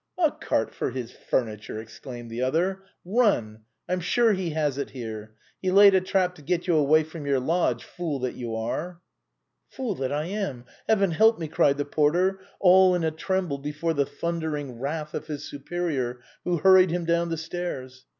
"A 0.17 0.31
cart 0.31 0.73
for 0.73 0.89
his 0.89 1.11
furniture!" 1.11 1.77
exclaimed 1.79 2.31
the 2.31 2.41
other;" 2.41 2.81
run! 3.05 3.65
I'm 3.87 3.99
sure 3.99 4.33
he 4.33 4.49
has 4.49 4.79
it 4.79 4.89
here. 4.89 5.35
He 5.61 5.69
laid 5.69 5.93
a 5.93 6.01
trap 6.01 6.33
to 6.35 6.41
get 6.41 6.65
you 6.65 6.75
away 6.75 7.03
from 7.03 7.27
your 7.27 7.39
lodge, 7.39 7.83
fool 7.83 8.17
that 8.21 8.33
you 8.33 8.55
are!"" 8.55 8.99
Fool 9.75 9.93
that 9.93 10.11
I 10.11 10.25
am! 10.25 10.65
Heaven 10.89 11.11
help 11.11 11.39
rac!" 11.39 11.51
cried 11.51 11.77
the 11.77 11.85
porter, 11.85 12.39
all 12.59 12.95
in 12.95 13.03
a 13.03 13.11
tremble 13.11 13.59
before 13.59 13.93
the 13.93 14.07
thundering 14.07 14.79
wrath 14.79 15.13
of 15.13 15.27
his 15.27 15.47
superior, 15.47 16.21
who 16.45 16.57
hurried 16.57 16.89
him 16.89 17.05
down 17.05 17.29
the 17.29 17.37
stairs. 17.37 18.05